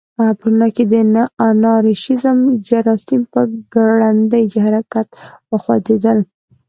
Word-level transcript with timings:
په 0.17 0.25
ټولنه 0.39 0.67
کې 0.75 0.83
د 0.91 0.93
انارشیزم 1.47 2.37
جراثیم 2.67 3.21
په 3.33 3.39
ګړندي 3.73 4.43
حرکت 4.63 5.07
وخوځېدل. 5.51 6.19